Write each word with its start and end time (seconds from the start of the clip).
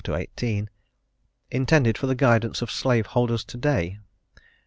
12 0.03 0.19
18) 0.19 0.67
intended 1.51 1.95
for 1.95 2.07
the 2.07 2.15
guidance 2.15 2.63
of 2.63 2.71
slave 2.71 3.05
holders 3.05 3.43
to 3.43 3.55
day? 3.55 3.99